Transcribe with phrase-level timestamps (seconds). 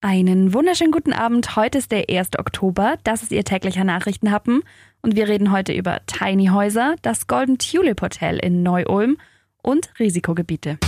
[0.00, 1.56] Einen wunderschönen guten Abend.
[1.56, 2.38] Heute ist der 1.
[2.38, 2.98] Oktober.
[3.02, 4.62] Das ist Ihr täglicher Nachrichtenhappen.
[5.02, 9.18] Und wir reden heute über Tiny Häuser, das Golden Tulip Hotel in Neu-Ulm
[9.60, 10.78] und Risikogebiete.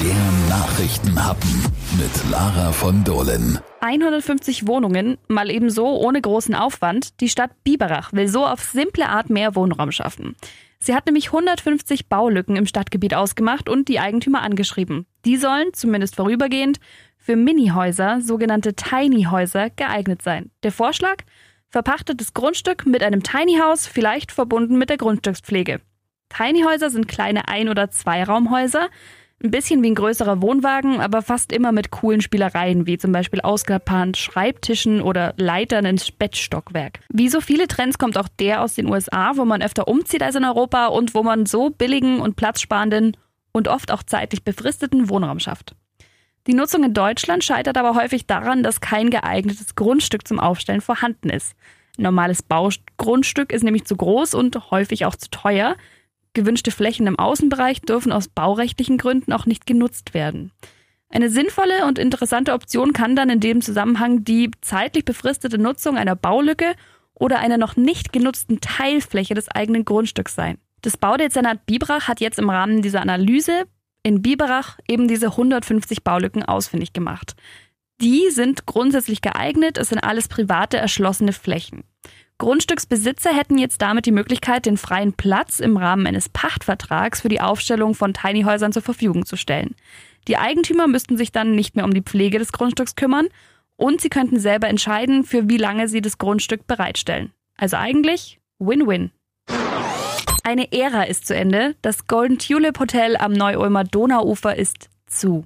[0.00, 1.50] Der Nachrichtenhappen
[1.98, 3.58] mit Lara von Dohlen.
[3.80, 7.20] 150 Wohnungen, mal ebenso ohne großen Aufwand.
[7.20, 10.36] Die Stadt Biberach will so auf simple Art mehr Wohnraum schaffen.
[10.78, 15.06] Sie hat nämlich 150 Baulücken im Stadtgebiet ausgemacht und die Eigentümer angeschrieben.
[15.24, 16.78] Die sollen, zumindest vorübergehend,
[17.16, 20.50] für Minihäuser, sogenannte Tiny Häuser, geeignet sein.
[20.62, 21.18] Der Vorschlag?
[21.68, 25.80] Verpachtetes Grundstück mit einem Tiny House, vielleicht verbunden mit der Grundstückspflege.
[26.28, 28.88] Tiny Häuser sind kleine Ein- oder Zweiraumhäuser,
[29.42, 33.40] ein bisschen wie ein größerer Wohnwagen, aber fast immer mit coolen Spielereien, wie zum Beispiel
[33.40, 37.00] ausgepannt Schreibtischen oder Leitern ins Bettstockwerk.
[37.08, 40.34] Wie so viele Trends kommt auch der aus den USA, wo man öfter umzieht als
[40.34, 43.16] in Europa und wo man so billigen und platzsparenden
[43.52, 45.74] und oft auch zeitlich befristeten Wohnraum schafft.
[46.46, 51.28] Die Nutzung in Deutschland scheitert aber häufig daran, dass kein geeignetes Grundstück zum Aufstellen vorhanden
[51.28, 51.54] ist.
[51.98, 55.76] Ein normales Baugrundstück ist nämlich zu groß und häufig auch zu teuer.
[56.32, 60.52] Gewünschte Flächen im Außenbereich dürfen aus baurechtlichen Gründen auch nicht genutzt werden.
[61.10, 66.14] Eine sinnvolle und interessante Option kann dann in dem Zusammenhang die zeitlich befristete Nutzung einer
[66.14, 66.74] Baulücke
[67.14, 70.58] oder einer noch nicht genutzten Teilfläche des eigenen Grundstücks sein.
[70.82, 73.64] Das Baudezernat Bibrach hat jetzt im Rahmen dieser Analyse
[74.02, 77.34] in Biberach eben diese 150 Baulücken ausfindig gemacht.
[78.00, 81.84] Die sind grundsätzlich geeignet, es sind alles private erschlossene Flächen.
[82.38, 87.42] Grundstücksbesitzer hätten jetzt damit die Möglichkeit, den freien Platz im Rahmen eines Pachtvertrags für die
[87.42, 89.74] Aufstellung von Tiny Häusern zur Verfügung zu stellen.
[90.26, 93.28] Die Eigentümer müssten sich dann nicht mehr um die Pflege des Grundstücks kümmern
[93.76, 97.32] und sie könnten selber entscheiden, für wie lange sie das Grundstück bereitstellen.
[97.58, 99.10] Also eigentlich Win-Win.
[100.42, 101.76] Eine Ära ist zu Ende.
[101.82, 105.44] Das Golden Tulip Hotel am Neu-Ulmer Donauufer ist zu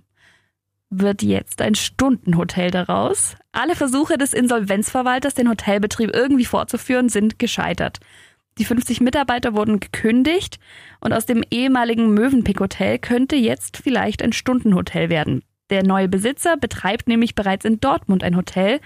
[0.98, 3.36] wird jetzt ein Stundenhotel daraus.
[3.52, 8.00] Alle Versuche des Insolvenzverwalters, den Hotelbetrieb irgendwie fortzuführen, sind gescheitert.
[8.58, 10.58] Die 50 Mitarbeiter wurden gekündigt
[11.00, 15.42] und aus dem ehemaligen Mövenpick Hotel könnte jetzt vielleicht ein Stundenhotel werden.
[15.70, 18.80] Der neue Besitzer betreibt nämlich bereits in Dortmund ein Hotel.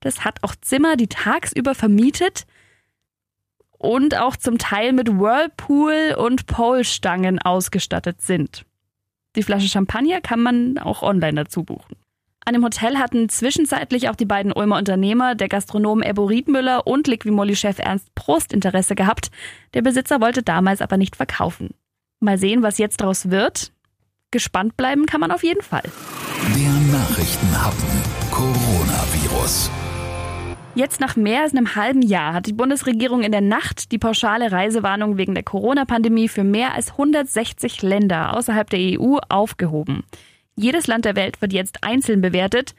[0.00, 2.46] Das hat auch Zimmer, die tagsüber vermietet
[3.80, 8.66] und auch zum Teil mit Whirlpool und Polstangen ausgestattet sind.
[9.36, 11.96] Die Flasche Champagner kann man auch online dazu buchen.
[12.44, 17.06] An dem Hotel hatten zwischenzeitlich auch die beiden Ulmer Unternehmer, der Gastronom Ebo Riedmüller und
[17.06, 19.30] Liquimolli-Chef Ernst Prost Interesse gehabt.
[19.72, 21.70] Der Besitzer wollte damals aber nicht verkaufen.
[22.18, 23.72] Mal sehen, was jetzt daraus wird.
[24.30, 25.84] Gespannt bleiben kann man auf jeden Fall.
[26.54, 27.88] Der Nachrichtenhappen
[28.30, 29.70] Coronavirus.
[30.76, 34.52] Jetzt nach mehr als einem halben Jahr hat die Bundesregierung in der Nacht die pauschale
[34.52, 40.04] Reisewarnung wegen der Corona-Pandemie für mehr als 160 Länder außerhalb der EU aufgehoben.
[40.54, 42.74] Jedes Land der Welt wird jetzt einzeln bewertet.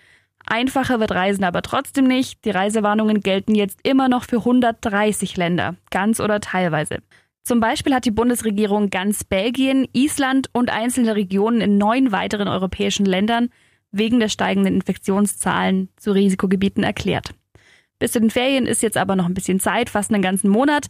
[0.45, 2.45] Einfacher wird Reisen aber trotzdem nicht.
[2.45, 6.99] Die Reisewarnungen gelten jetzt immer noch für 130 Länder, ganz oder teilweise.
[7.43, 13.05] Zum Beispiel hat die Bundesregierung ganz Belgien, Island und einzelne Regionen in neun weiteren europäischen
[13.05, 13.49] Ländern
[13.91, 17.33] wegen der steigenden Infektionszahlen zu Risikogebieten erklärt.
[18.01, 20.87] Bis zu den Ferien ist jetzt aber noch ein bisschen Zeit, fast einen ganzen Monat.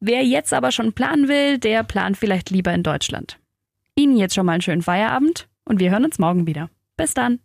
[0.00, 3.38] Wer jetzt aber schon planen will, der plant vielleicht lieber in Deutschland.
[3.96, 6.70] Ihnen jetzt schon mal einen schönen Feierabend und wir hören uns morgen wieder.
[6.96, 7.40] Bis dann.